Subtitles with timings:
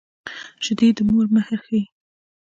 [0.63, 1.81] شیدې د مور مهر ښيي